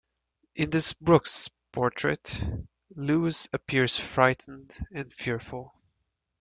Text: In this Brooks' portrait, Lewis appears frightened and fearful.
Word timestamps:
In 0.55 0.71
this 0.71 0.93
Brooks' 0.93 1.47
portrait, 1.71 2.41
Lewis 2.95 3.47
appears 3.53 3.99
frightened 3.99 4.75
and 4.91 5.13
fearful. 5.13 5.75